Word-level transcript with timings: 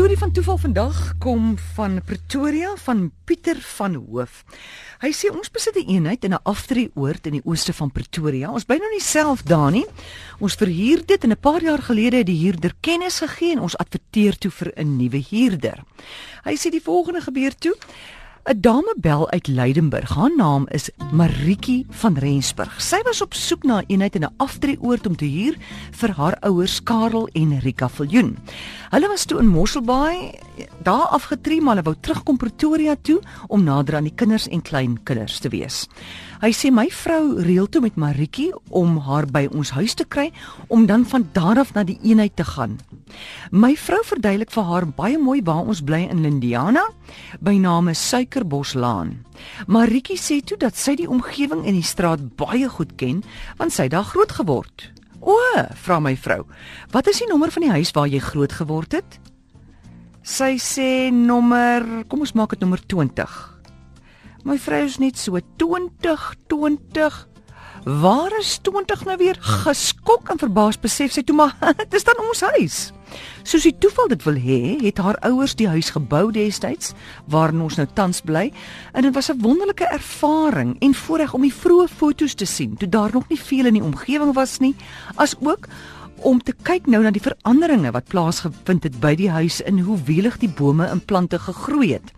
storie 0.00 0.18
van 0.18 0.32
toeval 0.32 0.56
vandag 0.58 0.98
kom 1.20 1.58
van 1.74 1.98
Pretoria 2.04 2.70
van 2.80 3.10
Pieter 3.24 3.58
van 3.76 3.98
Hoof. 4.00 4.38
Hy 5.02 5.10
sê 5.12 5.28
ons 5.28 5.50
besit 5.52 5.76
'n 5.76 5.92
eenheid 5.92 6.24
in 6.24 6.32
'n 6.32 6.40
aftreeoord 6.42 7.26
in 7.26 7.32
die 7.32 7.44
ooste 7.44 7.72
van 7.72 7.92
Pretoria. 7.92 8.50
Ons 8.50 8.64
bly 8.64 8.76
nou 8.76 8.90
nie 8.90 9.02
self 9.02 9.42
daar 9.42 9.70
nie. 9.70 9.84
Ons 10.38 10.54
verhuur 10.54 11.04
dit 11.06 11.24
en 11.24 11.30
'n 11.30 11.36
paar 11.36 11.62
jaar 11.62 11.82
gelede 11.82 12.16
het 12.16 12.26
die 12.26 12.44
huurder 12.44 12.72
kennis 12.80 13.18
gegee 13.18 13.52
en 13.52 13.60
ons 13.60 13.76
adverteer 13.76 14.38
toe 14.38 14.50
vir 14.50 14.72
'n 14.76 14.96
nuwe 14.96 15.24
huurder. 15.30 15.84
Hy 16.44 16.56
sê 16.56 16.70
die 16.70 16.82
volgende 16.82 17.20
gebeur 17.20 17.54
toe. 17.54 17.76
'n 18.44 18.60
Dame 18.60 18.94
bel 18.96 19.30
uit 19.30 19.46
Leidenburg. 19.46 20.14
Haar 20.14 20.32
naam 20.36 20.66
is 20.68 20.90
Maritjie 21.12 21.86
van 21.90 22.16
Rensburg. 22.16 22.80
Sy 22.82 23.02
was 23.04 23.20
op 23.20 23.34
soek 23.34 23.62
na 23.62 23.80
'n 23.80 23.84
eenheid 23.86 24.14
in 24.14 24.24
'n 24.24 24.34
aftreeoord 24.36 25.06
om 25.06 25.16
te 25.16 25.24
huur 25.24 25.56
vir 25.90 26.10
haar 26.10 26.36
ouers 26.40 26.82
Karel 26.82 27.28
en 27.32 27.58
Rika 27.58 27.88
Viljoen. 27.88 28.38
Hulle 28.90 29.08
was 29.08 29.24
toe 29.24 29.38
in 29.38 29.46
Mosselbaai 29.46 30.38
daar 30.82 31.06
afgetree, 31.06 31.60
maar 31.60 31.74
hulle 31.74 31.84
wou 31.84 31.96
terugkom 32.00 32.36
Pretoria 32.36 32.96
toe 33.02 33.20
om 33.46 33.64
nader 33.64 33.96
aan 33.96 34.08
die 34.08 34.14
kinders 34.14 34.48
en 34.48 34.62
kleinkinders 34.62 35.38
te 35.38 35.48
wees. 35.48 35.88
Hy 36.40 36.52
sê 36.52 36.70
my 36.72 36.88
vrou 36.88 37.40
reël 37.40 37.68
toe 37.68 37.80
met 37.80 37.96
Maritjie 37.96 38.54
om 38.68 38.98
haar 38.98 39.26
by 39.26 39.48
ons 39.52 39.70
huis 39.70 39.94
te 39.94 40.04
kry 40.04 40.32
om 40.68 40.86
dan 40.86 41.04
van 41.06 41.28
daar 41.32 41.58
af 41.58 41.74
na 41.74 41.84
die 41.84 41.98
eenheid 42.02 42.36
te 42.36 42.44
gaan. 42.44 42.78
My 43.50 43.72
vrou 43.76 44.00
verduidelik 44.06 44.52
vir 44.54 44.66
haar 44.68 44.86
baie 44.86 45.18
mooi 45.18 45.40
waar 45.46 45.66
ons 45.66 45.82
bly 45.82 46.04
in 46.10 46.22
Lindiana 46.24 46.84
by 47.40 47.56
name 47.58 47.94
Suikerboslaan. 47.94 49.16
Maritjie 49.66 50.18
sê 50.20 50.40
toe 50.44 50.58
dat 50.60 50.78
sy 50.78 50.96
die 51.00 51.08
omgewing 51.10 51.64
en 51.66 51.78
die 51.78 51.86
straat 51.86 52.22
baie 52.38 52.68
goed 52.68 52.96
ken 53.00 53.22
want 53.58 53.74
sy 53.74 53.88
het 53.88 53.96
daar 53.96 54.06
groot 54.06 54.32
geword. 54.40 54.90
O, 55.20 55.36
vra 55.84 55.98
my 56.00 56.14
vrou, 56.16 56.46
wat 56.94 57.10
is 57.10 57.20
die 57.20 57.28
nommer 57.28 57.52
van 57.52 57.66
die 57.66 57.74
huis 57.74 57.92
waar 57.92 58.08
jy 58.08 58.22
groot 58.24 58.54
geword 58.56 58.96
het? 58.96 59.18
Sy 60.24 60.54
sê 60.60 61.10
nommer, 61.12 62.04
kom 62.08 62.22
ons 62.24 62.36
maak 62.36 62.54
dit 62.54 62.62
nommer 62.62 62.80
20. 62.88 63.34
My 64.44 64.56
vrou 64.56 64.84
is 64.86 64.96
net 65.00 65.20
so 65.20 65.36
20 65.60 66.24
20. 66.48 67.26
Waar 68.00 68.38
is 68.38 68.58
20 68.64 69.04
nou 69.08 69.16
weer? 69.20 69.36
Geskok 69.40 70.30
en 70.32 70.40
verbaas 70.40 70.80
besef 70.80 71.12
sy 71.12 71.24
toe 71.24 71.36
maar 71.36 71.56
dit 71.80 71.96
is 71.96 72.04
dan 72.08 72.20
ons 72.24 72.42
huis. 72.56 72.80
Soos 73.42 73.62
die 73.62 73.76
toeval 73.78 74.08
dit 74.08 74.22
wil 74.24 74.38
hê, 74.40 74.60
het 74.84 74.98
haar 74.98 75.18
ouers 75.26 75.54
die 75.54 75.68
huis 75.68 75.90
gebou 75.90 76.30
destyds 76.32 76.94
waarin 77.26 77.60
ons 77.60 77.76
nou 77.76 77.86
tans 77.94 78.20
bly 78.20 78.52
en 78.92 79.02
dit 79.02 79.14
was 79.14 79.30
'n 79.30 79.40
wonderlike 79.40 79.84
ervaring 79.84 80.76
en 80.80 80.94
voorreg 80.94 81.34
om 81.34 81.42
die 81.42 81.54
vroeë 81.54 81.88
foto's 81.88 82.34
te 82.34 82.46
sien 82.46 82.76
toe 82.76 82.88
daar 82.88 83.10
nog 83.12 83.28
nie 83.28 83.40
veel 83.40 83.66
in 83.66 83.74
die 83.74 83.84
omgewing 83.84 84.34
was 84.34 84.58
nie, 84.58 84.74
as 85.16 85.36
ook 85.40 85.68
om 86.16 86.42
te 86.42 86.52
kyk 86.52 86.86
nou 86.86 87.02
na 87.02 87.10
die 87.10 87.22
veranderinge 87.24 87.90
wat 87.90 88.08
plaasgevind 88.12 88.84
het 88.84 89.00
by 89.00 89.14
die 89.14 89.30
huis 89.30 89.62
en 89.62 89.78
hoe 89.78 89.98
welig 90.04 90.38
die 90.38 90.52
bome 90.52 90.86
en 90.86 91.00
plante 91.00 91.38
gegroei 91.38 91.92
het 91.92 92.12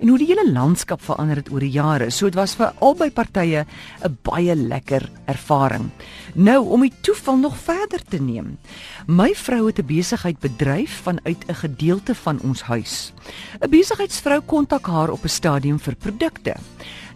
en 0.00 0.08
hoe 0.08 0.18
die 0.18 0.26
hele 0.26 0.52
landskap 0.52 1.02
verander 1.02 1.36
het 1.36 1.50
oor 1.52 1.60
die 1.60 1.70
jare. 1.70 2.10
So 2.10 2.26
dit 2.26 2.38
was 2.38 2.54
vir 2.54 2.72
albei 2.80 3.10
partye 3.10 3.66
'n 4.04 4.18
baie 4.22 4.54
lekker 4.54 5.10
ervaring. 5.26 5.90
Nou 6.34 6.68
om 6.68 6.80
die 6.80 6.92
toeval 7.00 7.36
nog 7.36 7.56
verder 7.56 8.02
te 8.08 8.20
neem. 8.20 8.58
My 9.06 9.34
vrou 9.34 9.66
het 9.66 9.78
'n 9.78 9.86
besigheid 9.86 10.38
bedryf 10.38 11.02
vanuit 11.02 11.44
'n 11.48 11.54
gedeelte 11.54 12.14
van 12.14 12.40
ons 12.40 12.62
huis. 12.62 13.12
'n 13.60 13.70
Besigheidsvrou 13.70 14.40
kontak 14.40 14.86
haar 14.86 15.10
op 15.10 15.24
'n 15.24 15.28
stadium 15.28 15.78
vir 15.78 15.94
produkte. 15.94 16.54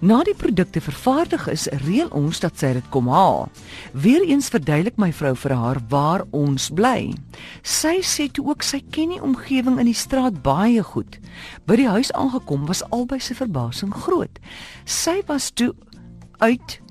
Na 0.02 0.24
die 0.26 0.34
produkte 0.34 0.80
vervaardig 0.82 1.44
is, 1.46 1.68
reël 1.84 2.08
ons 2.10 2.40
dat 2.42 2.58
sy 2.58 2.72
dit 2.74 2.86
kom 2.90 3.06
haal. 3.06 3.44
Weereens 3.94 4.48
verduidelik 4.50 4.96
my 4.98 5.12
vrou 5.14 5.30
vir 5.38 5.54
haar 5.54 5.78
waar 5.92 6.24
ons 6.34 6.64
bly. 6.74 7.12
Sy 7.62 8.00
sê 8.02 8.26
toe 8.26 8.48
ook 8.48 8.66
sy 8.66 8.80
ken 8.90 9.14
die 9.14 9.22
omgewing 9.22 9.78
in 9.78 9.86
die 9.86 9.94
straat 9.94 10.42
baie 10.42 10.82
goed. 10.82 11.20
By 11.70 11.78
die 11.78 11.86
huis 11.86 12.10
aangekom 12.18 12.66
was 12.66 12.82
albei 12.90 13.20
se 13.22 13.38
verbasing 13.38 13.94
groot. 13.94 14.42
Sy 14.82 15.20
was 15.30 15.52
toe 15.54 15.70
uit 16.42 16.81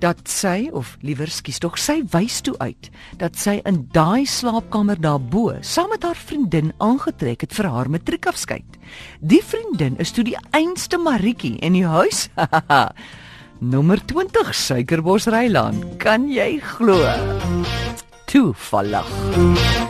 dat 0.00 0.28
sy 0.28 0.70
of 0.72 0.96
liewer 1.04 1.30
skus 1.30 1.60
tog 1.60 1.76
sy 1.80 2.00
wys 2.12 2.40
toe 2.44 2.54
uit 2.58 2.88
dat 3.20 3.36
sy 3.38 3.58
in 3.68 3.82
daai 3.92 4.24
slaapkamer 4.28 5.00
daarbo 5.00 5.52
saam 5.60 5.92
met 5.92 6.04
haar 6.06 6.18
vriendin 6.18 6.72
aangetrek 6.80 7.44
het 7.44 7.54
vir 7.56 7.68
haar 7.68 7.90
matriekafskeid. 7.92 8.78
Die 9.20 9.42
vriendin 9.44 9.98
is 10.00 10.14
toe 10.16 10.24
die 10.24 10.38
einste 10.56 10.98
Maritjie 10.98 11.58
in 11.60 11.76
die 11.76 11.86
huis. 11.86 12.28
Nommer 13.72 14.00
20 14.00 14.54
Suikerbos 14.56 15.28
Reiland. 15.28 15.84
Kan 16.00 16.30
jy 16.32 16.56
glo? 16.64 17.04
Toevallig. 18.30 19.89